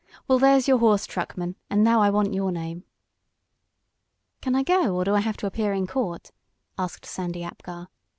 [0.27, 1.57] Well, there's your horse, truckman.
[1.69, 2.85] And now I want your name."
[4.41, 6.31] "Can I go, or do I have to appear in court?"
[6.75, 7.87] asked Sandy Apgar.